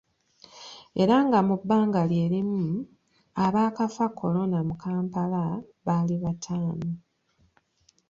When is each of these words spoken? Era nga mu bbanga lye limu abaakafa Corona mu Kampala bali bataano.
Era 1.01 1.15
nga 1.25 1.39
mu 1.47 1.55
bbanga 1.61 2.01
lye 2.11 2.25
limu 2.33 2.63
abaakafa 3.45 4.05
Corona 4.19 4.59
mu 4.67 4.75
Kampala 4.83 5.43
bali 5.85 6.15
bataano. 6.23 6.89